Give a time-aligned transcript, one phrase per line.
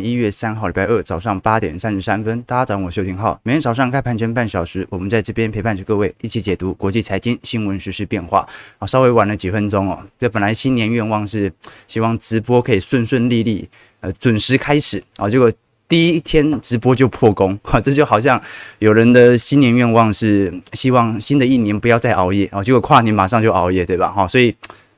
[0.00, 3.38] 一月三号礼拜二早上八点三十三分，大家早上，我是邱廷浩。
[3.42, 8.48] 每天早上开盘前半小时，我们在这边陪伴着各位，一起解读国际财经新闻、时事变化。
[8.78, 10.02] 啊，稍微晚了几分钟哦。
[10.18, 11.52] 这本来新年愿望是
[11.86, 13.68] 希望直播可以顺顺利利，
[14.00, 15.28] 呃，准时开始啊。
[15.28, 15.52] 结果
[15.86, 18.40] 第一天直播就破功，哈，这就好像
[18.78, 24.10] 有人的新年愿望是希望新的一年不要再熬夜啊，结果跨年马上就熬夜，对吧？
[24.10, 24.56] 哈，所以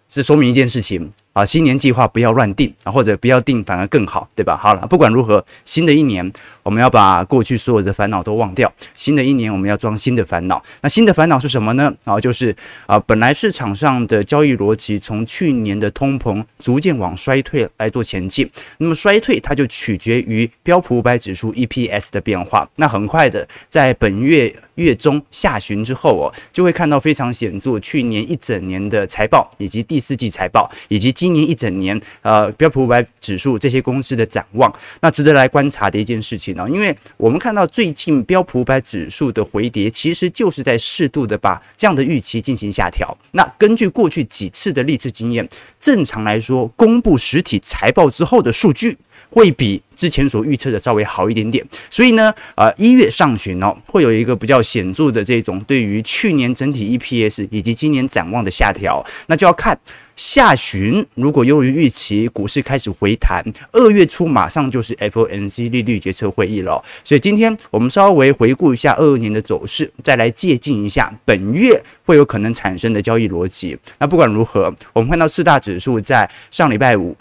[0.09, 1.11] 这说明一件事情。
[1.35, 4.57] 啊，新年计划不要乱定啊，或者不要定反而更好，对吧？
[4.57, 6.33] 好了，不管如何，新的一年
[6.65, 8.71] 我们要把过去所有的烦恼都忘掉。
[8.93, 10.63] 新的一年我们要装新的烦恼。
[10.83, 11.95] 那新的烦恼是什么呢？
[12.05, 12.55] 啊，就是
[12.87, 18.51] 啊，本来市场上的交易逻辑从去年的通膨逐渐往衰退来做前进。
[18.79, 22.69] 那么衰退它就取决于标普五百指数 EPS 的变化。
[22.77, 31.15] 那很快的，在本月月中下旬之后哦，就会看到非常显著去年一整年的财报，以及第四季财报，以及。
[31.15, 43.17] 今年一整年，呃，标普五百指数这些公司的展望，那值得来观察的一件事情因为我们看到最近标普五百指数的回跌，其实就是在适度的把这样的预期进行下调。
[43.33, 45.49] 那根据过去几次的历次经验，
[45.81, 48.97] 正常来说，公布实体财报之后的数据
[49.31, 51.67] 会比之前所预测的稍微好一点点。
[51.91, 59.79] 所以呢，呃，一月上旬哦，会有一个比较显著的这种对于去年整体 EPS 以及今年展望的下调，那就要看。
[60.17, 66.83] 下旬如果优于预期，股市开始回弹，二月初马上就是 FOMC 利率决策会议了。
[67.03, 73.77] 所以今天我们稍微回顾一下二二年的走势，再来借鉴一下本月会有可能产生的交易逻辑。
[73.99, 77.17] 那不管如何，我们看到四大指数在上礼拜五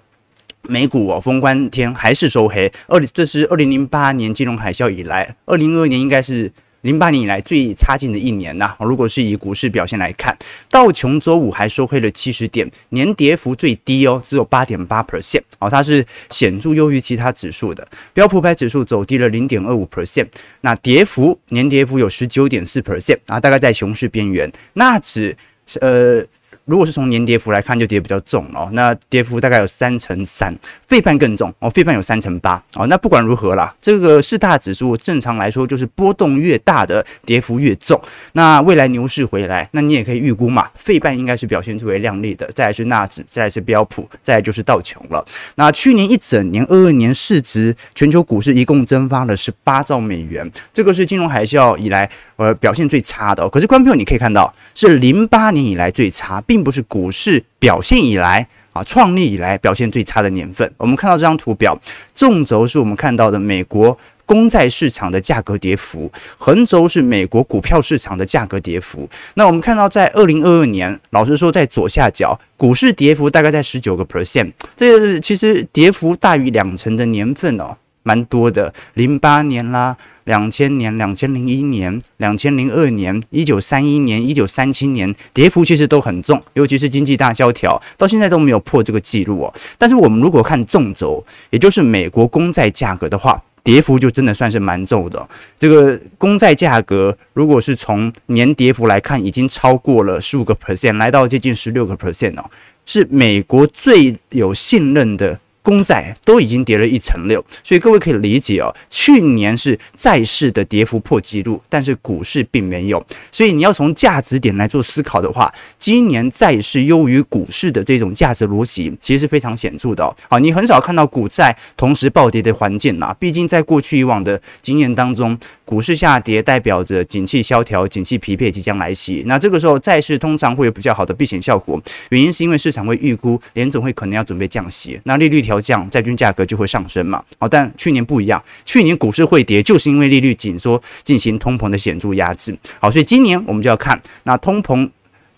[0.62, 2.72] 美股哦封关天还是收黑。
[2.88, 6.52] 二这是二零零八年金融海啸以来，二零二二年应该是。
[6.84, 10.38] 零八年以来最差劲的一年呐、如果是以股市表现来看，
[10.70, 17.88] 道琼周五还收黑了七十点，年跌幅最低哦，只有八点八 percent 哦，它是显著优于其他指数的。
[18.14, 20.28] 标普百指数走低了零点二五 percent，
[20.62, 24.52] 那跌幅年跌幅有十九点四 percent 啊，大概在熊市边缘。
[24.74, 25.36] 纳指
[25.80, 26.26] 呃。
[26.66, 28.70] 如果是从年跌幅来看，就跌比较重哦。
[28.74, 30.56] 那跌幅大概有三成三，
[30.88, 32.86] 费半更重哦，费半有三成八哦。
[32.88, 38.00] 那不管如何啦，这个四大指数正常来说就是波动越大的跌幅越重。
[38.34, 42.50] 那未来牛市回来，那你也可以预估嘛，费半应该是表现最为亮丽的。
[42.54, 45.26] 再来是纳指，再来是标普，再来就是道琼了。
[45.56, 53.48] 那去年一整年二二年市值全球股市一共蒸发了十八兆美元，这个是金融海啸以来呃表现最差的。
[53.50, 56.43] 可是观众朋友你可以看到，是零八年以来最差。
[56.46, 60.72] 并不是股市表现以来啊，创立以来表现最差的年份。
[60.78, 61.78] 我们看到这张图表，
[62.14, 69.08] 纵轴是我们看到的美国公债市场的价格跌幅，横轴是美国股票市场的价格跌幅。
[69.36, 77.76] 那我们看到，在二零二二年，老实说，在左下角，股市跌幅大概在十九个 percent，这个其实跌幅大于两成的年份哦。
[78.04, 89.54] 蛮多的，零八年啦，两千年、两千零一年、两千零二年、一九三一年、一九三七年，跌幅其实都很重，尤其是经济大萧条，到现在都没有破这个记录哦。
[89.78, 95.26] 但是我们如果看纵轴，也就是美国公债价格的话，跌幅就真的算是蛮重的。
[95.58, 102.44] 这个公债价格，如果是从年跌幅来看，已经超过了十五个 percent，来到接近十六个 percent 哦，
[102.86, 105.40] 是美国最有信任的。
[105.64, 108.72] 公债都已经跌了一成六，所以各位可以理解哦。
[108.90, 113.04] 去年是债市的跌幅破纪录，但是股市并没有。
[113.32, 120.40] 所以你要从价值点来做思考的话，今年债市优于股市的这种价值逻辑，其实是非常显著的哦。
[120.40, 123.16] 你很少看到股债同时暴跌的环境啊。
[123.18, 129.24] 毕竟在过去以往的经验当中，股市下跌代表着景气萧条、景气疲惫即将来袭。
[129.26, 135.64] 那这个时候债市通常会有比较好的避险效果，原因是因为市场会预估联总会可能要准备降息，那利率调。
[135.64, 137.24] 降，债券价格就会上升嘛。
[137.40, 142.54] 好，但去年不一样，去年股市会跌，就是因为利率紧缩进行通膨的显著压制。
[142.82, 144.90] 好，所以今年我们就要看那通膨。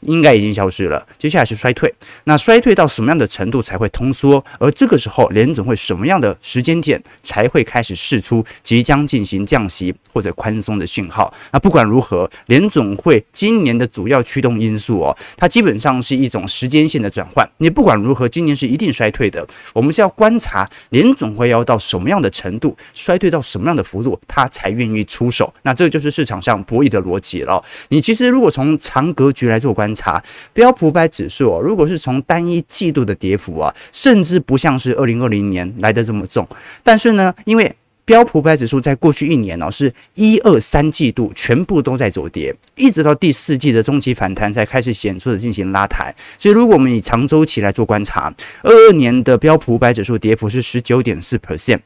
[0.05, 1.93] 应该已经消失了，接下来是衰退。
[2.23, 4.43] 那衰退到什么样的程度才会通缩？
[4.59, 11.34] 而这个时候，联总会什么样的时间点才会开始释出即将进行降息或者宽松的讯号？
[11.52, 17.47] 那不管如何，联总会今年的主要驱动因素哦，它基本上是一种时间线的转换。
[17.58, 19.46] 你不管如何，今年是一定衰退的。
[19.73, 25.53] 我们是要观察联总会要到什么样的程度，衰退到什么样的幅度，它才愿意出手。
[25.63, 27.63] 那这个就是市场上博弈的逻辑了。
[27.90, 30.22] 你其实如果从长格局来做观查
[30.53, 36.47] 标普百指数哦，如果是从单一季度的跌幅啊，甚至不像是二零二零年来的这么重。
[36.84, 46.14] 但是呢，因为标普百指数在过去一年哦，是一二三季度全部都在走跌，一直到第四季的中期反弹才开始显著的进行拉抬。
[46.38, 48.32] 所以，如果我们以长周期来做观察，
[48.62, 51.80] 二二年的标普百指数跌幅是十九点四 percent。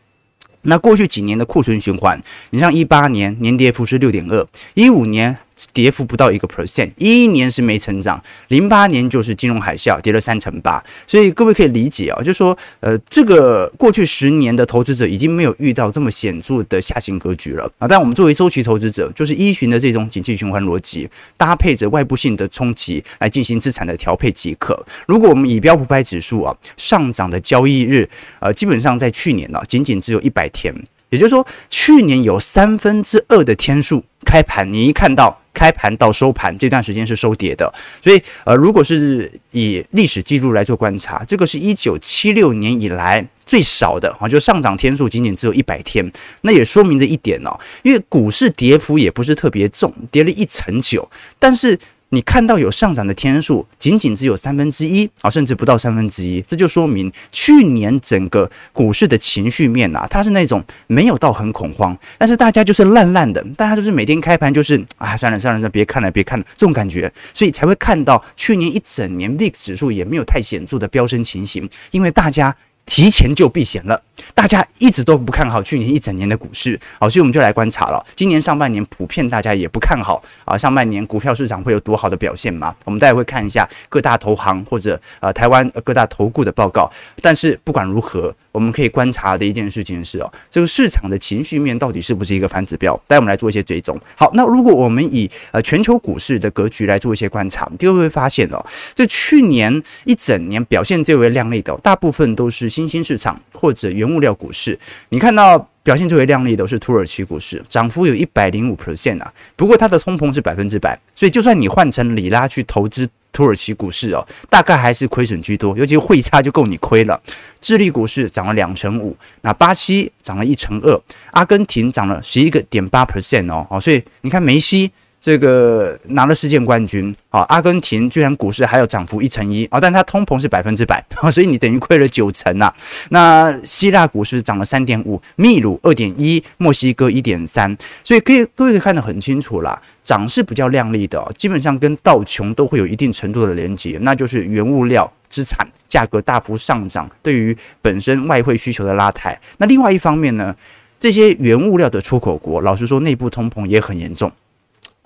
[0.63, 5.37] 那过去几年的库存循环，你像一八年年跌幅是六点二，一五年。
[5.73, 17.87] 跌幅不到一个 percent，一一年是没成长，零八年就是金融海啸，跌了三成八，所以各位可以理解啊，就说，呃，这个过去十年的投资者已经没有遇到这么显著的下行格局了啊。
[17.87, 24.85] 但我们作为周期投资者，就是依循的这种景气循环逻辑，搭配着外部性的冲击来进行资产的调配即可。
[25.07, 28.09] 如果我们以标普百指数啊上涨的交易日，
[28.39, 30.73] 呃，基本上在去年呢，仅仅只有一百天，
[31.09, 35.38] 也就是说，去年有三分之二的天数开盘，你一看到。
[35.53, 46.11] 开盘到收盘这段时间是收跌的，所以呃，如果是以历史记录来做观察，这个是一九七六年以来最少的啊，就上涨天数仅仅只有一百天，
[46.41, 51.77] 那也说明着一点哦，因为股市跌幅也不是特别重，跌了一成九，但是。
[52.11, 72.55] 你看到有上涨的天数，仅仅只有三分之一啊，甚至不到三分之一，这就说明去年整个股市的情绪面啊，它是那种没有到很恐慌，但是大家就是烂烂的，大家就是每天开盘就是啊，算了算了算了，别看了别看了这种感觉，所以才会看到去年一整年 VIX 指数也没有太显著的飙升情形，因为大家。
[72.89, 74.01] 提前就避险了，
[74.33, 78.03] 大家一直都不看好去年一整年的股市，好，所以我们就来观察了。
[78.15, 82.75] 今年上半年普遍大家也不看好啊，上半年股票市场会有多好的表现吗？
[82.85, 86.89] 我们待会会看一下各大投行或者呃台湾各大投顾的报告。
[87.21, 92.99] 但是不管如何，我们可以观察的一件事情是哦，这个市场的情绪面到底是不是一个反指标？
[93.07, 93.95] 待会我们来做一些追踪。
[94.15, 98.65] 好，那如果我们以呃全球股市的格局来做一些观察，就会发现哦，
[98.95, 102.78] 这去年一整年表现最为亮丽的，大部分都是。
[102.79, 104.79] 新兴市场或者原物料股市，
[105.09, 109.33] 你看到表现最为亮丽的是土耳其股市，涨幅有一百零五 percent 啊。
[109.57, 117.21] 不过它的通膨是百分之百，所以就算你换成里拉去投资土耳其股市哦，大概还是亏损居多，尤其汇差就够你亏了。
[117.59, 121.01] 智利股市涨了两成五，那巴西涨了一成二，
[121.31, 124.89] 阿根廷涨了十一个点八 percent 哦，哦，所以你看梅西。
[125.21, 132.73] 这个拿了世界冠军啊，阿根廷居然股市还有涨幅一成一啊，但它通膨是百分之百， 所以你等于亏了九成呐。
[133.09, 149.37] 那希腊股市涨了三点五，秘鲁二点一，墨西哥一点三，所以可以各位可以看得很清楚啦，涨是比较亮丽的哦，基本上跟道琼都会有一定程度的连接，那就是原物料资产价格大幅上涨，对于本身外汇需求的拉抬。
[149.57, 150.55] 那另外一方面呢，
[150.97, 154.31] 这些原物料的出口国，老实说内部通膨也很严重。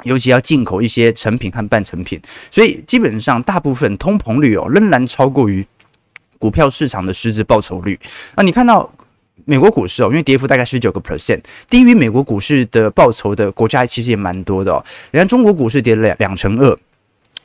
[0.03, 2.21] 尤其要进口一些成品和半成品，
[2.51, 5.65] 所以基本上大部分通膨率哦仍然超过于
[6.37, 7.97] 股票市场的实质报酬率。
[8.35, 8.89] 那你看到
[9.45, 11.39] 美国股市哦，因为跌幅大概十九个 percent，
[11.69, 14.83] 低于美国股市的报酬的国家其实也蛮多的哦。
[15.11, 16.77] 你看中国股市跌了两两成二，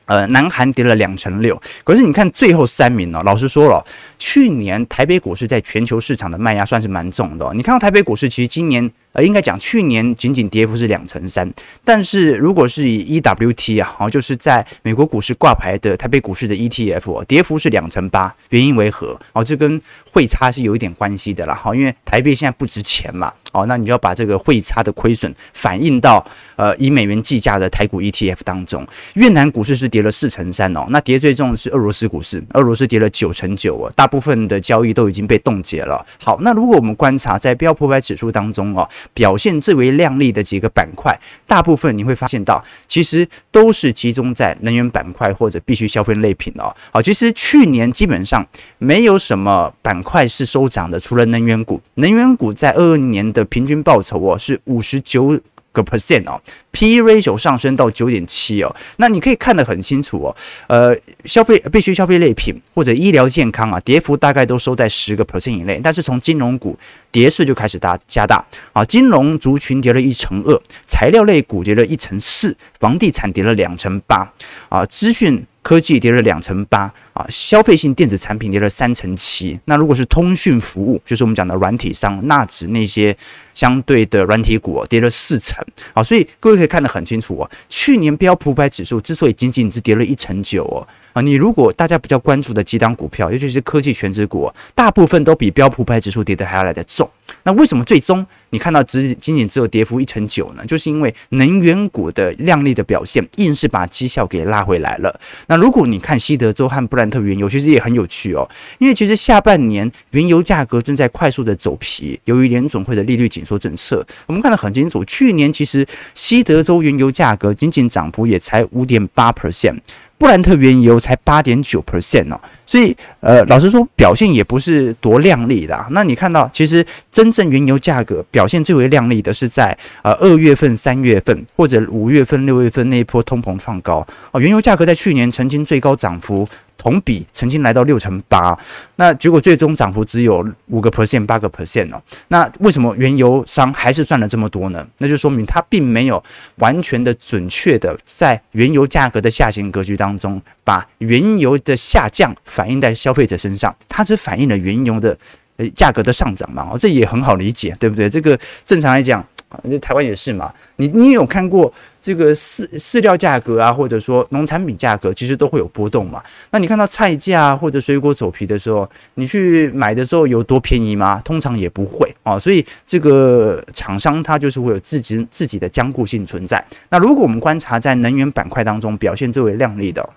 [0.07, 1.61] 呃，南韩跌了两成六。
[1.85, 3.85] 可是你看最后三名哦，老实说了，
[4.19, 7.53] 去年台北股市在全球市场的卖压算是蛮重的哦。
[7.55, 8.91] 你看到台北股市其实今年。
[9.19, 11.53] 呃，应该讲去年仅仅跌幅是两成三，
[11.85, 19.19] 但是如果是以 EWT 啊，哦，就是在美国股市挂牌的台北股市的 ETF，哦跌幅是两成八，原因为何？
[19.33, 19.83] 哦，这跟
[20.13, 26.25] 汇差是有一点关系的啦，哈，因为台币现在不值钱嘛，哦，那你就要把这个汇差的亏损反映到
[26.55, 28.87] 呃以美元计价的台股 ETF 当中。
[29.15, 36.07] 越南股市是跌了四成三哦，那跌最重的是俄罗斯股市，俄罗斯跌了九成九哦，大部分的交易都已经被冻结了。
[36.23, 38.89] 好，那如果我们观察在标普五百指数当中哦。
[39.15, 46.75] 表现最为亮丽的几个板块，大部分你会发现到，其实都是集中在能源板块或者必需消费类品哦。
[46.91, 48.47] 好，其实去年基本上
[48.79, 51.81] 没有什么板块是收涨的，除了能源股。
[51.95, 55.39] 能源股在二二年的平均报酬哦是五十九
[55.73, 56.41] 个 percent 哦
[56.73, 60.37] ，P/E ratio 上升到九点七哦，那你可以看得很清楚哦，
[60.69, 66.79] 呃，消费必须消费类品或者医疗健康啊，跌幅大概都收在十个 percent 以内，但是从金融股
[67.11, 74.33] 跌势就开始大加大啊，金融族群跌了一成二，材料类股跌了一成四，房地产跌了两成八
[74.69, 75.47] 啊，资讯。
[75.61, 79.59] 科技跌了两成八啊，消费性电子产品跌了三成七。
[79.65, 83.17] 那如果是通讯服务，就是我们讲的软体商，那指那些
[83.55, 85.59] 相对的软体股跌了四成
[85.95, 86.01] 啊。
[86.01, 97.11] 所以各位可以看得很清楚哦，去年标普五百指数之所以仅仅只跌了一成九哦啊，你如果大家比较关注的几档股票，尤其是科技全职股，大部分都比标普五百指数跌得还要来得重。
[97.43, 100.65] 那为什么最终你看到只仅仅只有跌幅一成九呢？
[100.65, 105.21] 就是因为能源股的亮丽的表现，硬是把绩效给拉回来了。
[105.49, 108.49] 那如果你看西德州和布兰特原油，其实也很有趣哦。
[108.79, 115.05] 因为其实下半年原油价格正在快速的走皮，由于联总会的利率紧缩政策，我们看得很清楚。
[115.05, 119.79] 去年其实西德州原油价格仅仅涨幅也才五点八 percent。
[120.19, 125.87] 布兰特原油才八点九 percent 哦，所以呃，老实说表现也不是多亮丽的啊。
[125.93, 136.49] 那你看到，其实真正原油价格表现最为亮丽的是在呃二月份、三月份或者五月份、六月份那一波通膨创高哦，原油价格在去年曾经最高涨幅。
[136.79, 138.59] 同比曾经来到六成八，
[138.97, 142.01] 那结果最终涨幅只有五个 percent、八个 percent 哦。
[142.29, 144.87] 那为什么原油商还是赚了这么多呢？
[144.99, 146.23] 那就说明它并没有
[146.57, 155.19] 完全的准确的在原油价格的下行格局当中，把原油的下降反映在消费者身上，它只反映了原油的
[155.57, 156.71] 呃价格的上涨嘛。
[156.73, 158.09] 哦，这也很好理解，对不对？
[158.09, 159.27] 这个正常来讲。
[159.49, 160.53] 啊，那台湾也是嘛。
[160.77, 166.23] 你你有看过这个饲饲料价格啊，或者说农产品价格，其实都会有波动嘛。
[166.51, 171.21] 那你看到菜价或者水果走皮的时候，你去买的时候有多便宜吗？
[171.25, 172.39] 通常也不会啊。
[172.39, 176.63] 所以这个厂商它就是会有自己自己的僵固性存在。
[176.91, 180.09] 那如果我们观察在能源板块当中表现最为亮丽的。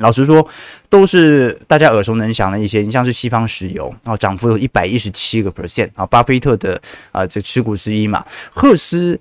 [0.00, 0.46] 老实说，
[0.88, 6.80] 都是大家耳熟能详的一些，你像是西方石油，然后涨幅有一百一十七个 percent 啊，巴菲特的
[7.10, 9.18] 啊这持股之一嘛，赫斯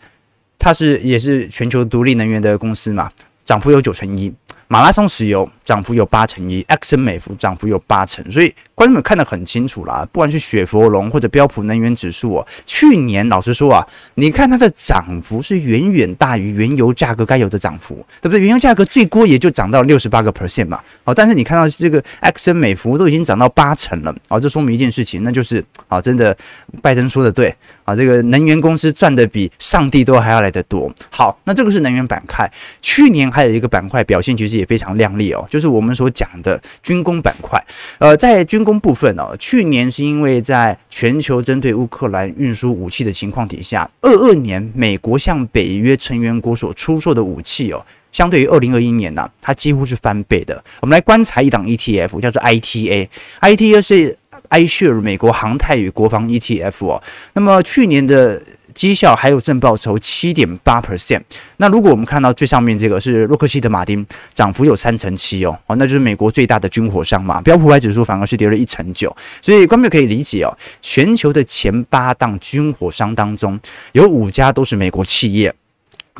[0.59, 3.09] 它是也是全球独立能源的公司嘛，
[3.43, 4.31] 涨幅有九成一。
[4.69, 10.05] 马拉松石油涨幅有八成一，埃克森美孚涨幅有八成，所以观众们看得很清楚啦。
[10.11, 18.41] 不管是雪佛龙或者标普能源指数哦，去年老实说啊，你看它的涨幅是远远大于原油价格该有的涨幅，对不对？
[18.41, 20.81] 原油价格最多也就涨到六十八个 percent 嘛。
[21.05, 26.35] 好，但是你看到这个埃克森美孚都已经涨到八成了，好，这说明一件事情，那就是啊，真的
[26.81, 27.55] 拜登说的对
[27.85, 30.93] 啊，这个能源公司赚的比上帝都还要来得多。
[31.09, 34.56] 好，那这个是能源板块，去年还有一个板块表现其实。
[34.57, 37.63] 也非常亮丽哦，就是我们所讲的军工板块。
[37.99, 50.63] 呃，在军工部分哦，去年是因为在全球针对乌克兰运输武器的情况底下，二二年美国向北约成员国所出售的武器哦，相对于二零二一年呢，它几乎是翻倍的。
[50.81, 54.17] 我们来观察一档 ETF，叫做 ITA，ITA 是
[54.49, 57.03] Ishare 美国航太与国防 ETF 哦。
[57.33, 58.41] 那么去年的。
[58.77, 61.19] 绩效还有正报酬七点八 percent，
[61.57, 67.41] 那如果我们看到最上面这个是洛克希德马丁，涨幅有三成七哦，哦，那就是美国最大的军火商嘛。
[67.41, 73.59] 标普五百指数反而是跌了一成九，所以观众可以理解哦，全球的前八档军火商当中
[73.93, 75.51] 有五家都是美国企业，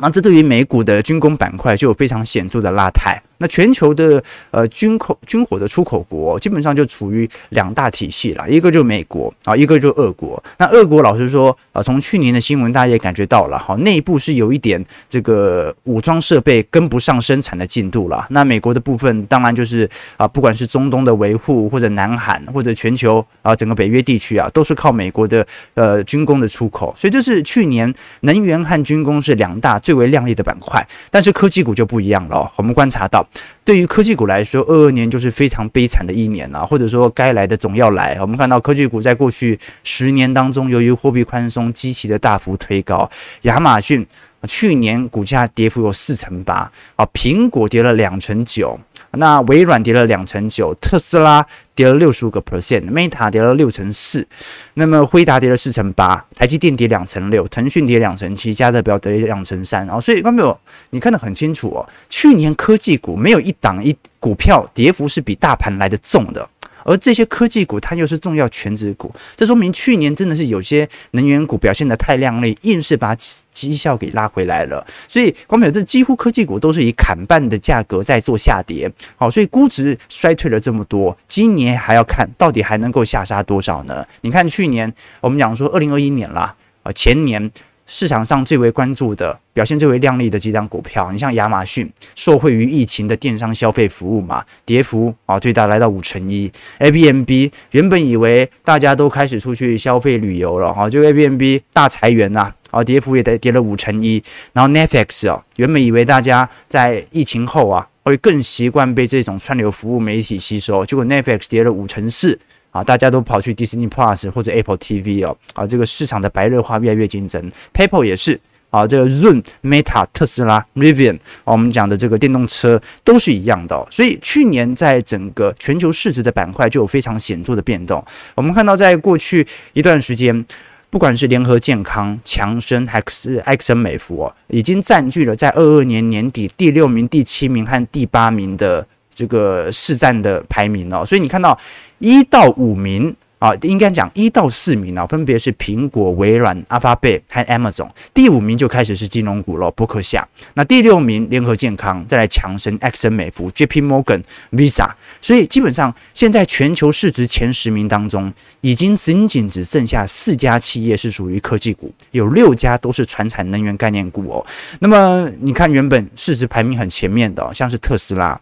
[0.00, 3.22] 那这对于美股的军工板块就有非常显著的拉抬。
[3.38, 10.42] 那全球的呃军口军火的出口国基本上就处于两大体系了，一个就美国啊，一个就俄国。
[10.58, 18.26] 那俄国老实说啊，从去年的新闻大家也感觉到了，哈，内部是有一点这个武装设备跟不上生产的进度了。
[18.30, 26.92] 那美国的部分当然就是啊，不管是中东的维护，或者南韩，或者全球啊，整个北约地区啊，都是靠美国的呃军工的出口。
[26.96, 27.92] 所以这是去年
[28.22, 30.84] 能源和军工是两大最为亮丽的板块。
[31.10, 33.24] 但是科技股就不一样了，我们观察到。
[33.64, 38.16] 对于科技股来说，二二年就是非常悲惨的一年啊，或者说该来的总要来。
[38.20, 43.10] 我们看到科技股在过去十年当中，由于货币宽松，极的大幅推高。
[43.42, 44.06] 亚马逊
[44.46, 48.78] 去年股价跌幅有四成八啊，苹果跌了两成九。
[49.12, 54.26] 那微软跌了两成九，特斯拉跌了六十五个 percent，Meta 跌了六成四，
[54.74, 59.88] 那么辉达跌了四成八，台积电跌两成六，腾讯跌两成七，嘉德表跌两成三。
[59.88, 60.58] 哦，所以刚没有
[60.90, 66.48] 你看得很清楚哦，去年科技股没有一档一股票跌幅是比大盘来的重的。
[66.88, 73.14] 而这些科技股，它又是重要权值股，这说明去年真的是有些能源股表现得太亮丽，硬是把
[73.50, 74.84] 绩效给拉回来了。
[75.06, 78.90] 所以，光表这几乎科技股都是以砍半的价格在做下跌。
[79.16, 84.06] 好，所以估值衰退了这么多，今年还要看到底还能够下杀多少呢？
[84.22, 84.90] 你看去年
[85.20, 87.50] 我们讲说二零二一年啦，啊前年。
[87.90, 96.52] 市场上最为关注的、表现最为亮丽的几张股票，你像亚马逊，受惠于疫情的电商消费服务嘛，跌幅啊最大来到五成一。
[96.80, 104.22] A B M B，原本以为大家都开始出去消费旅游了哈，就 A B M B 大裁员呐，啊跌幅也得跌了五成一。
[104.52, 112.38] 然后 Netflix 啊，原本以为大家在疫情后啊会更习惯被这种串流服务媒体吸收，结果 Netflix 跌了五成四。
[112.70, 117.50] 啊，大家都跑去 Disney Plus 或者 Apple TV 哦，啊，这个市场的白热化越来越竞争。
[117.72, 118.38] PayPal 也是
[118.70, 123.88] 啊，这个 Zoom、Meta、特斯拉、Rivian，啊，我们讲的这个电动车都是一样的哦。
[123.90, 128.04] 所以去年在整个全球市值的板块就有非常显著的变动。
[128.34, 130.44] 我们看到，在过去一段时间，
[130.90, 138.86] 不管是联合健康、强生还是埃克森美孚哦，已经占据了在二二年年底第六名、第七名和第八名的。
[139.18, 141.58] 这个市占的排名哦，所以你看到
[141.98, 143.16] 一到五名。
[143.40, 147.88] 啊，应该讲一到四名啊，分别是苹果、微软、Alphabet 和 Amazon。
[148.12, 150.26] 第五名就开始是金融股了，伯克夏。
[150.54, 154.90] 那第六名联合健康，再来强生、埃克森美孚、JP Morgan、Visa。
[155.22, 164.44] 所以基本上现在全球市值前十名当中，已经仅仅只剩下四家企业是属于科技股，有六家都是传产能源概念股哦。
[164.80, 168.40] 那么你看，原本市值排名很前面的，像是特斯拉。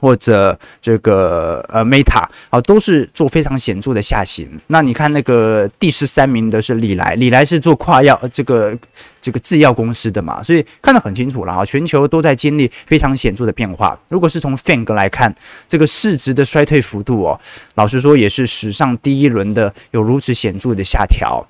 [0.00, 4.48] 或者这个呃，Meta 啊，都是做非常显著的下行。
[4.68, 8.76] 那你看那个第十三名的是礼来，礼来是做跨药这个
[9.20, 13.98] 这个制药公司的嘛，所以看得很清楚了啊，全球都在经历非常显著的变化。
[14.08, 15.34] 如果是从 FANG 来看，
[15.68, 17.38] 这个市值的衰退幅度哦，
[17.74, 21.46] 老实说也是史上第一轮的有如此显著的下调。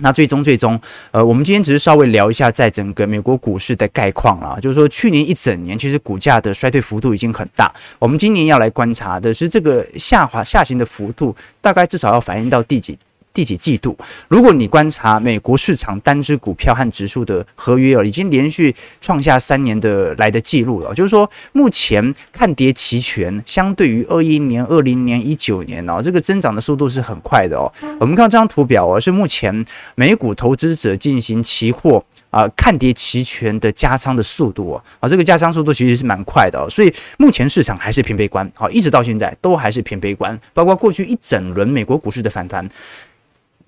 [0.00, 7.72] 那最终最终，呃，我们今天只是稍微聊一下，在整个美国股市的概况啊，就是说去年一整年其实股价的衰退幅度已经很大。
[7.98, 12.96] 我们今年要来观察的是这个下滑下行的幅度，大概至少要反映到第几？
[13.32, 13.96] 第几季度？
[14.28, 20.92] 如果你观察美国市场单只股票和指数的合约哦，已经连续创下三年的来的记录了。
[20.94, 27.72] 就是说，目前看跌期权相对于二一年、二零年、一九年哦，这个增长的速度是很快的哦。
[28.00, 36.68] 我们看这张图表哦，是目前美股投资者进行期货啊看跌期权的加仓的速度哦，啊，这个加仓速度其实是蛮快的哦。
[36.68, 42.68] 所以目前市场还是偏悲观，好，一直到现在都还是偏悲观，包括过去一整轮美国股市的反弹。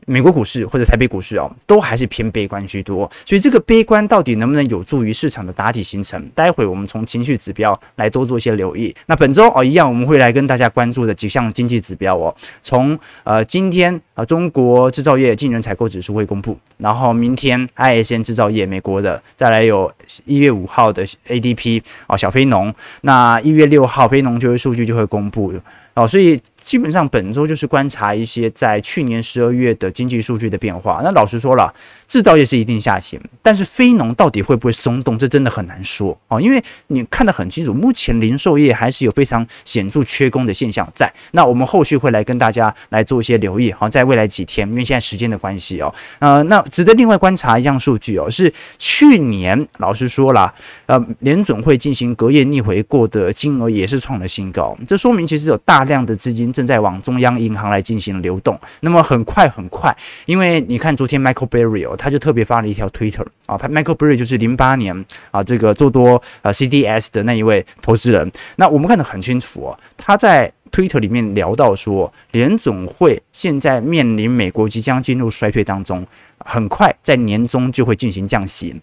[0.06, 6.20] 美国股市或者台北股市哦，都还是偏悲观居多，所以这个悲观到底能不能有助于市场的打底形成？
[6.34, 8.94] 待会我们从情绪指标来多做一些留意。
[9.06, 19.92] 那本周哦，一样我们会来跟大家关注的几项经济指标哦，从呃今天啊中国制造业经理人采购指数会公布，然后明天 ISM 制造业美国的，再来有
[20.24, 25.52] 一月五号的 ADP 哦小非农，那一月六号非农就业数据就会公布
[25.94, 26.40] 哦，所以。
[26.60, 31.00] 基本上本周就是观察一些在去年十二月的经济数据的变化。
[31.02, 31.72] 那老实说了，
[32.06, 36.40] 制造业是一定下行，但是非农到底会不会松动，这真的很难说哦。
[36.40, 41.10] 因为你看得很清楚，目前零售业还是有非常显著缺工的现象在。
[41.32, 43.72] 那我们后续会来跟大家来做一些留意。
[43.72, 50.52] 好，在未来几天，因为现在时间的关系哦，呃，那值得另外观察一项数据哦，是去年老实说了，
[50.86, 56.49] 呃，联准会进行隔夜逆回购的金额也是创了新高，这说明其实有大量的资金。
[56.52, 76.06] 正在往中央银行来进行流动，那么很快很快，因为你看昨天 Michael Burry 哦，他就特别发了一条 Twitter 啊他，Michael Burry 就是零八年啊这个做多呃 CDS 的那一位投资人，那我们看得很清楚哦，他在 Twitter 里面聊到说，联总会现在面临美国即将进入衰退当中，
[76.38, 78.80] 很快在年中就会进行降息。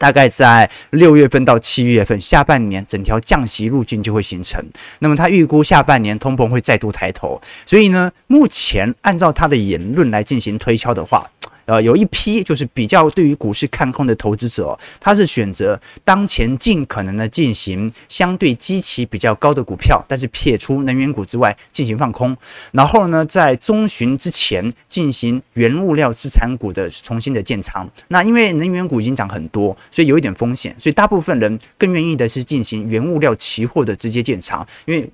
[0.00, 4.64] 大概在六月份到七月份，下半年整条降息路径就会形成。
[5.00, 11.30] 那么他预估下半年通膨会再度抬头，所以呢，目前按照他的言论来进行推敲的话。
[11.70, 22.36] 呃，有一批就是比较对于股市看空的投资者，他是选择当前尽可能的进行相对基期比较高的股票，但是撇除能源股之外进行放空，
[22.72, 27.88] 然后呢，在中旬之前进行原物料资产股的重新的建仓。
[28.08, 35.08] 那因为能源股已经涨很多，所以有一点风险，所以大部分人更愿意的是进行原物料期货的直接建仓，因为。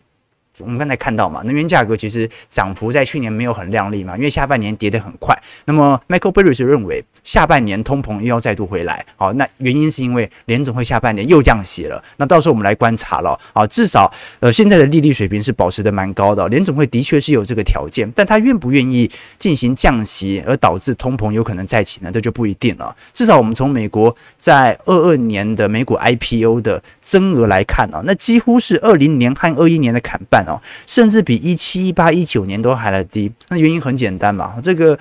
[0.58, 5.36] 我们刚才看到嘛，能源价格其实涨幅在去年没有很亮丽嘛，因为下半年跌得很快。
[5.66, 12.02] 那么 Michael Burry 是认为下半年通膨又要再度回来，好，那原因是因为联总会下半年又降息了。
[12.16, 22.10] 那到时候我们来观察了，啊，至少呃现在的利率水平是保持得蛮高的，联总会的确是有这个条件，但他愿不愿意进行降息而导致通膨有可能再起呢？
[22.10, 22.96] 这就不一定了。
[23.12, 30.45] 至少我们从美国在二二年的美股 IPO 的增额来看啊，那几乎是二零年和二一年的砍半。
[30.46, 34.96] 哦，甚至比一七、一八、一九年都还来低，那原因很简单嘛，这个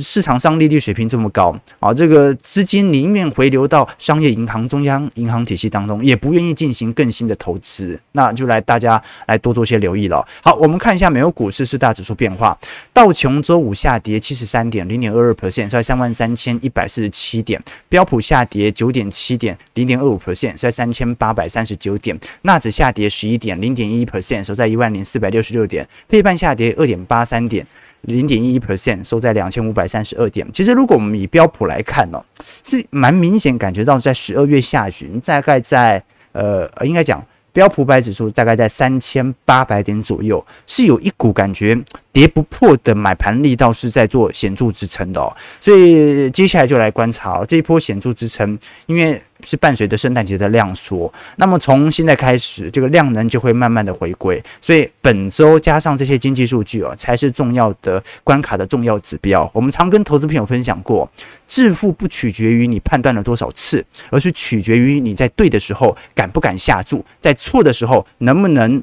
[0.00, 10.22] 市场上利率水平这么高啊，这个资金宁愿回流到商业银行、中央银行体系当中，也不愿意进行更新的投资，那就来大家来多做些留意了。
[10.42, 12.56] 好，我们看一下美国股市四大指数变化，
[12.92, 17.58] 道琼周五下跌七十三点，零点二二 percent，在三万三千一百四十七点；
[17.88, 24.89] 标普下跌九点七点，零点二五 percent，在三千八百三十九点；纳指下跌十一点，零点一 percent，收在一万。
[24.92, 27.66] 零四百六十六点，费半下跌二点八三点，
[28.02, 30.46] 零点一一 percent，收在两千五百三十二点。
[30.52, 32.24] 其实，如果我们以标普来看呢、哦，
[32.62, 41.76] 是蛮明显感觉到在十二月下旬，大概在呃，应该讲标普百指数大概在三千八百点左右，是有一股感觉
[42.12, 59.50] 跌不破的买盘力道是在做显著支撑的哦，所以接下来就来观察哦，这一波显著支撑，因为是伴随着圣诞节的量缩，那么从现在开始，这个量能就会慢慢的回归，所以本周加上这些经济数据哦，才是重要的关卡的重要指标。
[59.54, 61.10] 我们常跟投资朋友分享过，
[61.46, 68.82] 致富不取决于你判断了多少次，而是取决于你在对的时候敢不敢下注，在错的时候能不能。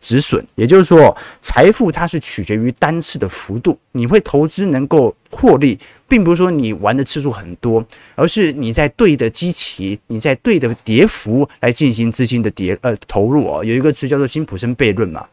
[0.00, 3.78] 止损，也就是说，财富它是取决于单次的幅度。
[3.92, 7.84] 你会投资能够获利，并不是说你玩的次数很多，
[8.14, 13.64] 而是你在对的基期，你在对的跌幅来进行资金的跌呃投入哦。
[13.64, 15.26] 有一个词叫做辛普森悖论嘛，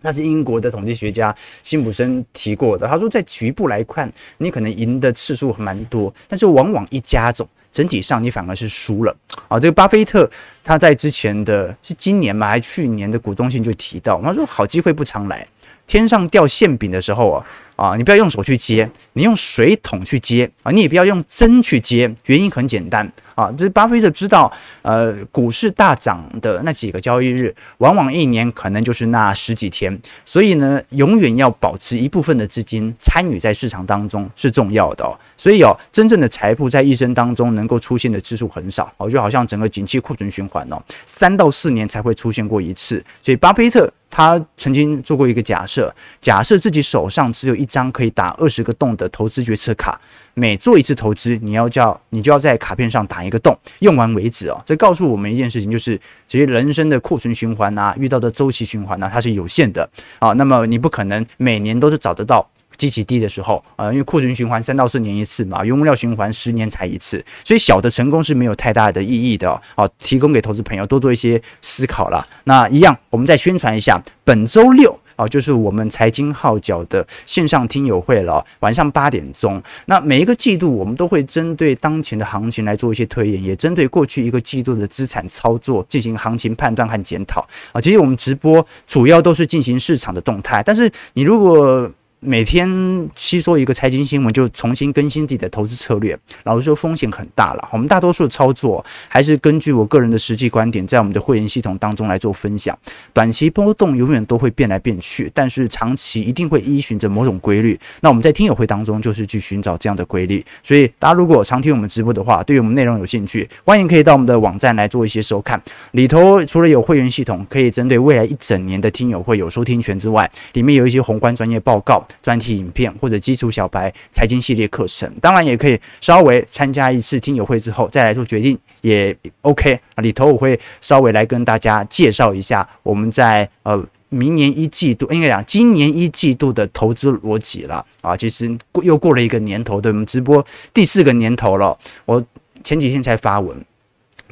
[0.00, 2.88] 那是英国的统计学家辛普森提过的。
[2.88, 7.46] 他说，在局部来看，你可能赢的次数蛮多，但是往往一加总。
[7.72, 9.16] 整体上你反而是输了
[9.48, 9.58] 啊！
[9.58, 10.28] 这个巴菲特
[10.64, 15.46] 他在之前的是今年嘛，还是去年的股东信就提到，他说好机会不常来。
[15.86, 17.46] 天上掉馅饼的时候啊
[17.80, 22.14] 啊，你不要用手去接，你用水桶去接啊，你也不要用针去接。
[22.26, 35.16] 原因很简单啊，这巴菲特知道，呃，股市大涨的那几个交易日，往往一年可能就是那十几天，所以呢，永远要保持一部分的资金参与在市场当中是重要的哦。
[35.38, 43.02] 所以哦，真正的财富在一生当中能够出现的次数很少哦，就好像整个景气库存循环哦，三到四年才会出现过一次。
[43.22, 43.90] 所以巴菲特。
[44.12, 49.98] 他曾经做过一个假设，假设自己手上只有一张可以打二十个洞的投资决策卡，
[50.34, 54.60] 每做一次投资，你要叫你就要在卡片上打一个洞，用完为止哦。
[54.66, 60.32] 这告诉我们一件事情，就是其实人生的库存循环啊，遇到的周期循环啊，它是有限的啊。
[60.32, 62.46] 那么你不可能每年都是找得到。
[62.76, 69.60] 极其低的时候，呃，因为库存循环三到四年一次嘛，原物料循环十年才一次，所以小的成功是没有太大的意义的哦。
[69.76, 72.26] 好，提供给投资朋友多做一些思考啦。
[72.44, 79.62] 那一样，我们再宣传一下，本周六啊，就是我们财经号角的线上听友会了，晚上八点钟。
[79.84, 87.80] 那每一个季度，我们都会针对当前的行情来做一些推演，也针对过去一个季度的资产操作进行行情判断和检讨啊。
[87.82, 91.90] 其实我们直播主要都是进行市场的动态，但是你如果
[92.22, 92.68] 每天
[93.14, 96.18] 吸收一个财经新闻，就重新更新自己的投资策略。
[96.44, 97.68] 老实说，风险很大了。
[97.72, 102.78] 我们大多数的操作还是根据我个人的实际观点，在我们的会员系统当中来做分享。
[103.14, 107.80] 短期波动永远都会变来变去，但是长期一定会依循着某种规律。
[108.02, 110.44] 那我们在听友会当中就是去寻找这样的规律。
[110.62, 115.58] 所以，大家如果常听我们直播的话，对于我们内容有兴趣，欢迎可以到我们的网站来做一些收看。
[115.92, 122.06] 里头除了有会员系统可以针对未来一整年的听友会有收听权之外，里面有一些宏观专业报告。
[122.22, 130.02] 专题影片或者基础小白财经系列课程，当然也可以稍微参加一次听友会之后再来做决定也 OK 啊。
[130.02, 138.16] 里头我会稍微来跟大家介绍一下我们在呃明年一季度，应该讲今年一季度的投资逻辑了啊。
[138.16, 140.44] 其实过又过了一个年头，对我们直播
[140.74, 141.78] 第四个年头了。
[142.06, 142.20] 我
[142.64, 143.56] 前几天才发文，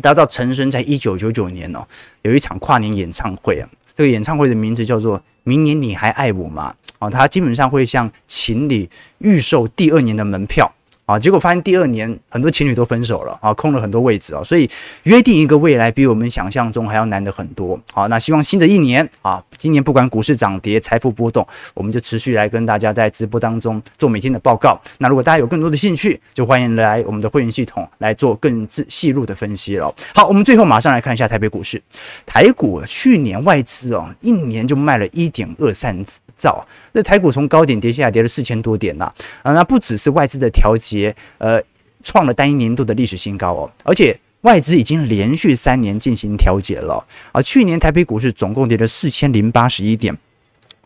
[0.03, 1.87] 大家知道陈升在一九九九年哦
[2.23, 6.75] 有一场跨年演唱会啊，这个演唱会的名字叫做《明年你还爱我吗》。
[6.99, 10.73] 啊，他基本上会向情侣预售第二年的门票。
[11.09, 14.69] 啊，结果发现第二年很多情侣都分手了啊，空了很多位置啊，所以
[15.05, 17.81] 约定一个未来比我们想象中还要难得很多。
[17.95, 24.79] 好，那希望新的一年啊，今年不管股市涨跌、财富波动，我们就持续来跟大家在直播当中做每天的报告。
[24.99, 29.95] 那如果大家有更多的兴趣，就欢迎来我们的会员系统来做更细入的分析了。
[30.15, 31.83] 好，我们最后马上来看一下台北股市，
[32.27, 35.97] 台股去年外资哦，一年就卖了一点二三
[36.37, 36.63] 兆。
[36.93, 39.11] 那台股从高点跌下来，跌了四千多点呐，
[39.43, 40.98] 啊，那不只是外资的调节，
[41.39, 41.63] 呃，
[42.03, 47.43] 创了单一年度的历史新高哦，而且外资已经连续三年进行调节了啊。
[47.43, 50.17] 去年台北股市总共跌了四千零八十一点，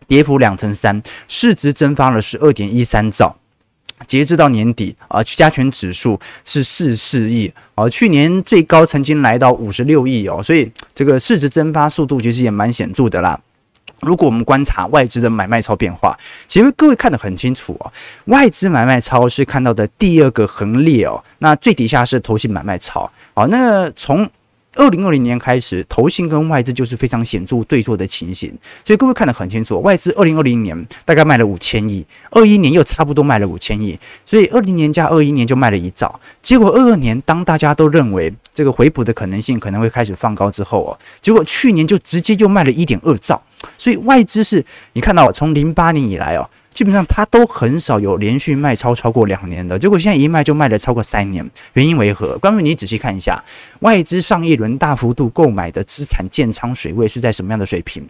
[0.07, 3.37] 跌幅两成三，市值蒸发了十二点一三兆，
[4.07, 13.39] 截至到年底啊，加权指数是四四亿，而去年最高曾经来到五十六亿哦，所以这个市值蒸发速度其实也蛮显著的啦。
[14.03, 17.93] 如果我们观察外资的买卖超变化，其实各位看得很清楚哦。
[18.27, 23.09] 外资买卖超是看到的第二个横列哦，那最底下是投信买卖超。
[23.33, 24.29] 好，那从
[24.75, 28.53] 二零二零年开始，投信跟外资就是非常显著对错的情形，
[28.85, 29.81] 所以各位看得很清楚。
[29.83, 36.19] 外资二零二零年大概卖了五千亿，二一年又差不多卖了五千亿，所以二零年加二一年就卖了一兆。
[36.43, 43.41] 结果二二年当大家都认为这个回补的可能性可能会开始放高之后哦，结果去年就直接就卖了一点二兆。
[43.79, 46.49] 所以外资是你看到从零八年以来哦。
[46.73, 52.39] 基本上它都很少有连续卖超超过两年的，结果现在一卖就卖了超过三年，原因为何？
[52.39, 53.45] 关于你仔细看一下，
[53.81, 58.03] 外资上一轮大幅度购买的资产建仓水位是在什么样的水平？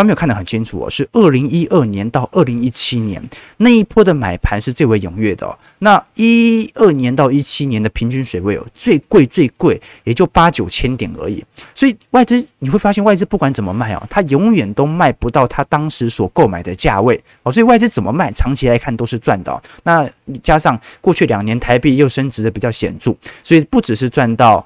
[0.00, 3.22] 观众朋友看得很清楚哦，是二零一二年到二零一七年
[3.58, 5.58] 那一波的买盘是最为踊跃的。
[5.80, 11.44] 那一二年到一七年的平均水位哦，最贵最贵也就八九千点而已。
[11.74, 17.52] 所以外资你会发现，外资不管怎么卖哦，它永远都卖不到它当时所购买的价位哦。
[17.52, 19.62] 所以外资怎么卖，长期来看都是赚的。
[19.82, 20.08] 那
[20.42, 24.64] 加上过去两年台币又升值的比较显著，所以不只是赚到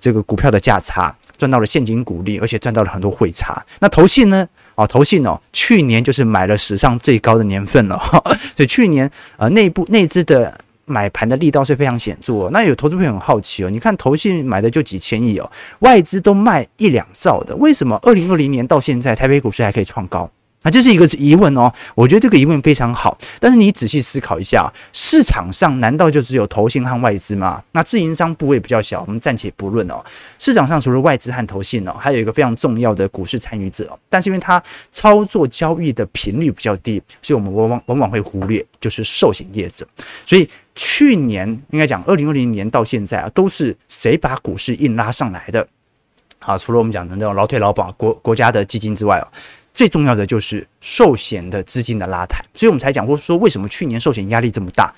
[0.00, 1.14] 这个股票的价差。
[1.40, 3.64] 赚到了现金股利，而且赚到了很多汇差。
[3.80, 4.46] 那投信呢？
[4.74, 7.98] 哦，投信哦，去年就是买了史上最高的年份了。
[8.54, 12.50] 所以去年呃内部内资的买盘的力道是非常显著哦。
[12.52, 20.30] 那有投资朋友很好奇哦，你看投信买的就几千亿哦，外资都卖一两兆的，为什么二零二零年到现在台北股市还可以创高？
[20.62, 27.62] 那这是一个疑问哦，我觉得这个疑问非常好，但是你仔细思考一下，市场上难道就只有投信和外资吗？
[27.72, 30.04] 那自营商部位比较小，我们暂且不论哦。
[30.38, 39.88] 市场上除了外资和投信哦，还有一个非常重要的股市参与者，但是因为它操作交易的频率比较低，所以我们往往往往会忽略，就是寿险业者。
[40.26, 45.66] 所以去年应该讲二零二零年到现在啊，都是谁把股市硬拉上来的？
[46.40, 49.26] 啊，除了我们讲的那种劳退劳保国国家的基金之外哦。
[49.72, 54.92] 最重要的就是寿险的资金的拉抬，所以我们才讲过说，为什么去年寿险压力这么大？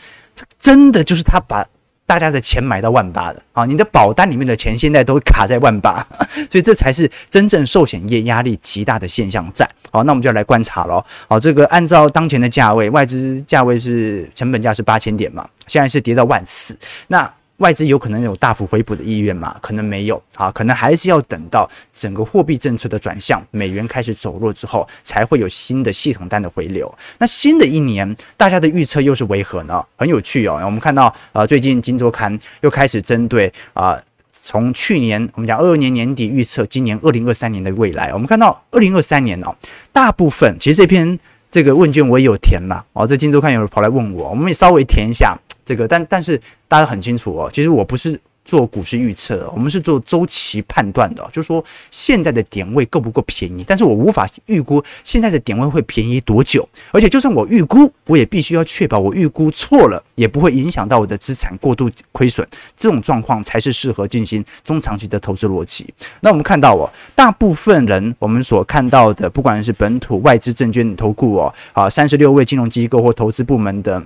[0.59, 1.65] 真的就是他把
[2.07, 3.65] 大家的钱买到万八的啊！
[3.65, 6.07] 你的保单里面的钱现在都卡在万八，
[6.51, 9.69] 所以这才是真正寿险业压力极大的现象在。
[9.91, 11.05] 好，那我们就来观察喽。
[11.29, 17.33] 好，这个按照当前的价位，外资价位是成本价是八千点嘛，现在是跌到万四，那。
[17.63, 19.57] 外资有可能有大幅回补的意愿吗？
[19.63, 26.93] 可能没有啊，可能还是要等到整个货币政策的转向，美元开始走弱之后，才会有新的系统单的回流。
[27.19, 29.81] 那新的一年，大家的预测又是为何呢？
[29.97, 30.61] 很有趣哦。
[30.65, 33.97] 我们看到啊，最近《金周刊》又开始针对啊，
[34.33, 39.55] 从去年我们讲二二年年底预测今年二零二三年的未来，我们看到二零二三年哦，
[39.93, 41.17] 大部分其实这篇
[41.49, 45.39] 这个问卷我也有填了哦，这《金周刊》有人跑来问我，我们也稍微填一下。
[45.65, 62.45] 这个，但但是大家很清楚哦，其实我不是做股市预测，我们是做周期判断的，就是说现在的点位够不够便宜，但是我无法预估现在的点位会便宜多久，而且就算我预估，我也必须要确保我预估错了，也不会影响到我的资产过度亏损，
[62.77, 65.95] 这种状况才是适合进行中长期的投资逻辑。
[66.21, 74.03] 那我们看到哦，大部分人我们所看到的，不管是本土外资证券投顾哦，啊，三十六位金融机构或投资部门的。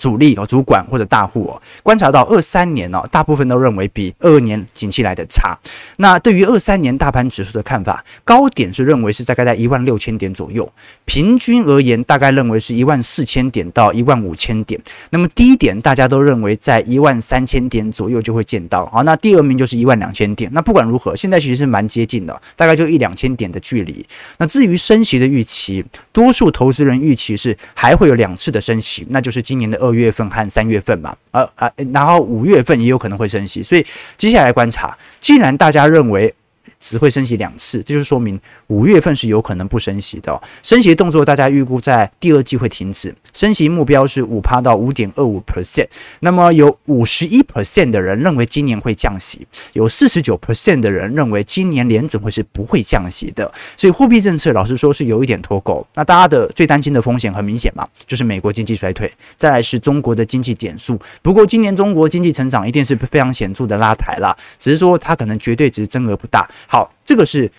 [0.00, 5.56] 主力哦，主管或者大户哦，观察到二三年哦，大部分都认为比二二年景气来的差。
[5.98, 10.72] 那对于二三年大盘指数的看法，高点是认为是大概在一万六千点左右，
[11.04, 14.80] 平均而言大概认为是一万四千点到一万五千点。
[15.10, 18.86] 那么低点大家都认为在一万三千点左右就会见到。
[18.86, 20.50] 好，那第二名就是一万两千点。
[20.54, 24.06] 那不管如何，现在其实是蛮接近的，大概就一两千点的距离。
[24.38, 29.89] 那至于升息的预期，多数投资人预期是还会有两次的升息，那就是今年的二。
[29.90, 33.84] 二月份和三月份嘛，呃啊，然后五月份也有可能会升息，所以
[34.16, 36.34] 接下来观察，既然大家认为。
[36.80, 40.40] 只会升息两次，这就是说明五月份是有可能不升息的。
[40.62, 43.14] 升息的动作，大家预估在第二季会停止。
[43.34, 45.86] 升息目标是五趴到五点二五 percent。
[46.20, 53.52] 那么有五十一 percent 的人认为今年会降息，有四十九 percent 的人认为今年联准会是不会降息的。
[53.76, 55.86] 所以货币政策老实说是有一点脱钩。
[55.94, 60.98] 那大家的最担心的风险很明显嘛，就是美国经济衰退，再来是中国的经济减速。
[61.20, 66.48] 不过今年中国经济成长一定是非常显著的拉抬啦，只是说它可能绝对值增额不大。
[66.72, 67.50] 好，这个是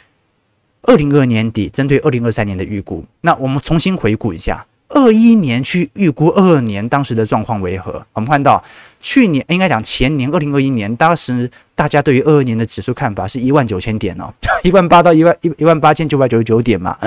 [0.83, 3.03] 二零二二年底针对二零二三年的预估。
[3.19, 8.05] 那我们重新回顾一下，二一年去预估二二年当时的状况为何？
[8.13, 8.63] 我们看到
[9.01, 16.97] 去年应该讲前年二零二一年，当时大家对于二二年的指数看法是一万九千点哦，一万八到一万一一万八千九百九十九点嘛，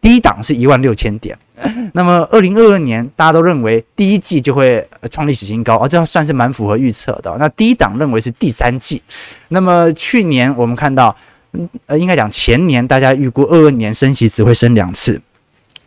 [0.00, 1.36] 低档是一万六千点。
[1.92, 7.34] 那么二零二二年大家都认为第一季就会创历史新高，而这算是蛮符合预测的。
[7.38, 9.02] 那低档认为是第三季。
[9.48, 11.14] 那么去年我们看到，
[11.86, 15.20] 呃，应该讲前年大家预估二二年升息只会升两次。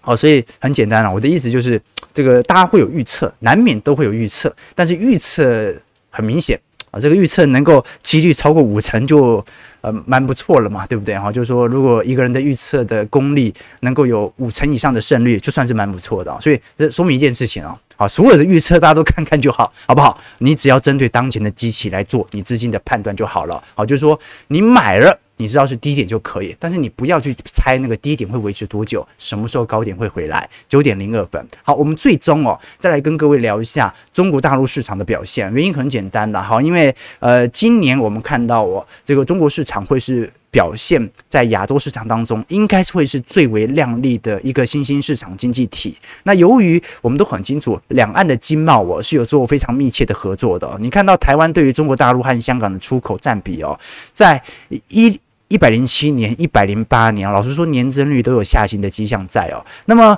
[0.02, 1.82] 好，所以很简单啊，我的意思就是，
[2.14, 5.74] 这个大家会有预测，难免都会有预测，但是预测
[6.10, 9.46] 很明显啊，这个预测能够几率超过五成就。
[9.82, 11.18] 呃，蛮不错了嘛，对不对？
[11.18, 16.36] 哈，就是说，如果一个人的预测的功力能够有五成以上的胜率，就算是蛮不错的。
[16.40, 20.18] 所以这说明一件事情啊，好，所有的预测大家都看看就好， 好不好？
[20.38, 23.62] 你只要针对当前的机器来做你资金的判断就好了。
[23.76, 25.20] 好，就是说你买了。
[25.42, 30.48] 你知道是低点就可以，但是你不要去猜那个低点会维持多久，什么时候高点会回来。
[30.70, 35.52] 九点零二分，好，我们最终哦，再来跟各位聊一下中国大陆市场的表现。
[35.54, 45.98] 原因很简单的，好，因为呃，今年我们看到哦，这个中国市场会是表现在亚洲市场当中，应该是会是最为亮丽的一个新兴市场经济体。
[46.24, 50.78] 那由于我们都很清楚，两岸的经贸哦是有做非常密切的合作的。
[50.80, 53.78] 你看到台湾对于中国大陆和香港的出口占比哦，
[54.14, 54.42] 在
[54.90, 55.20] 一
[55.52, 59.64] 一百零七年、一百零八年，老实说年增率都有下行的迹象在哦。
[59.86, 60.18] 那么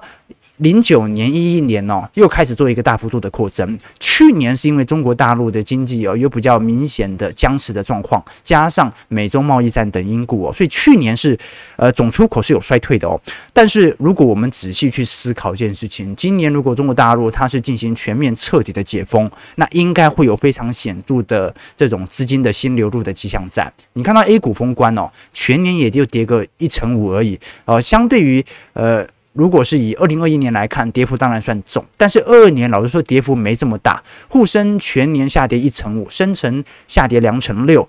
[0.63, 3.77] 零九年、一一年哦，又开始做一个大幅度的扩增。
[3.99, 11.37] 去年是因为中国大陆的经济哦有比较明显的僵持的状况，加上美中贸易战等因故哦，所以去年是
[11.75, 13.19] 呃总出口是有衰退的哦。
[13.51, 23.69] 但是如果我们仔细去思考一件事情，今年如果中国大陆它是进行全面彻底的解封，那应该会有非常显著的这种资金的新流入的迹象在。
[23.91, 29.05] 你看到 A 股封关哦，全年也就跌个一成五而已，呃，相对于呃。
[29.33, 34.01] 如果是以二零二一年来看，跌幅当然算重，但是二二年老实说跌幅没这么大。
[34.29, 37.87] 沪深全年下跌一成五，深成下跌两成六，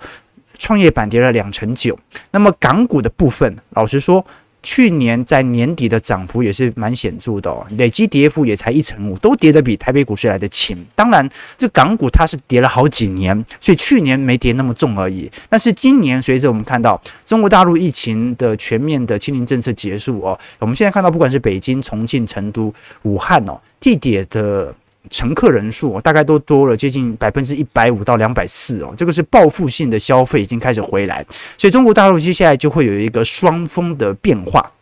[0.59, 1.99] 创业板跌了两成九。
[2.33, 4.25] 那么港股的部分，老实说。
[4.65, 10.85] 去年在年底的涨幅也是蛮显著的哦，累计跌幅也才一成五，都跌得比台北股市来得轻。
[10.97, 15.31] 当然，这港股它是跌了好几年，所以去年没跌那么重而已。
[15.49, 24.75] 但是今年随着我们看到中国大陆疫情的全面的清零政策结束哦，我们现在看到不管是北京、重庆、成都、武汉哦，地铁的。
[25.11, 31.25] 乘客人数大概都多了接近百分之一百五到两百四哦，这个是报复性的消费已经开始回来，
[31.59, 34.73] 所以中国大陆接下来就会有一个双峰的变化。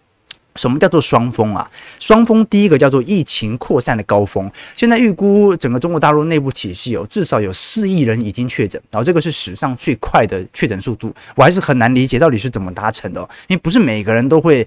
[0.57, 1.71] 什么叫做双峰啊？
[1.99, 14.67] 双峰第一个叫做疫情扩散的高峰，现在预估整个中国大陆内部体系有至少有四亿人已经确诊，然后这个是史上最快的确诊速度，我还是很难理解到底是怎么达成的，因为不是每个人都会。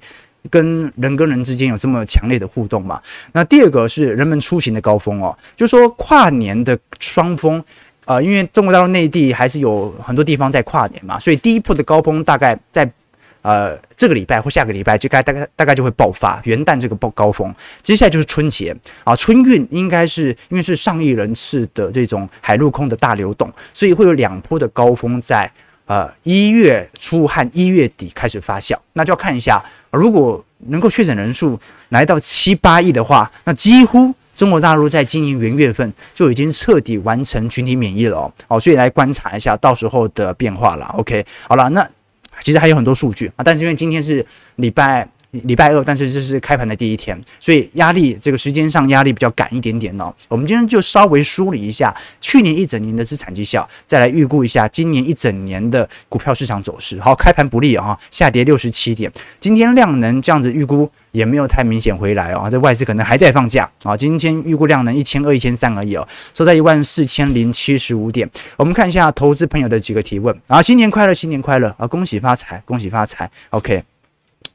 [0.49, 3.01] 跟人跟人之间有这么强烈的互动嘛？
[3.31, 7.63] 那第二个是人们出行的高峰哦，就是说跨年的双峰，
[8.05, 12.89] 呃，因为中国大陆内地还是有很多地方在跨年嘛，所以第一波的高峰大概在
[13.41, 25.51] 呃这个礼拜或下个礼拜就该大概大概就会爆发元旦这个爆高峰，接下来就是春节啊，春运应该是因为是上亿人次的这种海陆空的大流动，所以会有两波的高峰在。
[25.85, 38.33] 呃，一月初和一月底开始发酵，那就要看一下，如果能够确诊人数来到七八亿的话，那几乎中国大陆在今年元月份就已经彻底完成群体免疫了哦。
[38.47, 40.85] 好，所以来观察一下到时候的变化了。
[40.97, 41.87] OK，好了，那
[42.41, 45.07] 其实还有很多数据啊，但是因为今天是礼拜。
[45.43, 50.13] 礼拜二，但是这是开盘的第一天，所以压力这个时间上压力比较赶一点点哦。
[50.27, 56.99] 我们今天就稍微梳理一下去年一整年的资产绩效，再来预估一下今年一整年的股票市场走势。
[56.99, 59.11] 好，开盘不利啊，下跌六十七点。
[59.39, 63.95] 今天量能这样子预估也没有太明显回来哦，这外资可能还在放假啊。
[63.95, 68.29] 今天预估量能一千二、一千三而已哦，收在一万四千零七十五点。
[68.57, 73.29] 我们看一下投资朋友的几个提问啊，新年快乐，新年快乐啊，恭喜发财，恭喜发财。
[73.49, 73.94] OK。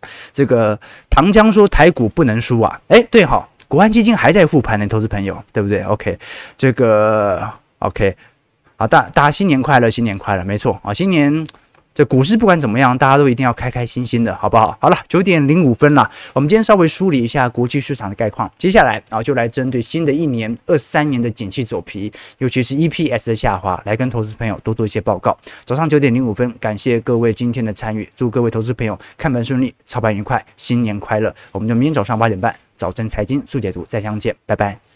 [0.33, 6.19] 这个唐江说台股不能输啊，哎，对哈，国安基金还在复盘呢，投资朋友对不对？OK，
[6.57, 8.17] 这个 OK，
[8.77, 11.47] 好，大大家新年快乐，新年快乐，没错啊，新年。
[11.93, 14.77] 这股市不管怎么样，大家都一定要开开心心的，好不好？
[14.81, 18.51] 好了，九点零五分了，我们今天稍微梳理一下国际市场的概况。
[18.57, 25.37] 接下来啊，就来针对新的一年二三年的景气走皮，尤其是 EPS 的下滑，来跟投资朋友多做一些报告。
[25.65, 31.35] 早上九点零五分，感谢各位今天的参与，祝各位投资朋友看盘顺利，操盘愉快，新年快乐。
[31.53, 34.90] 我们就明天早上八点半，早晨财经速解读再相见，拜拜。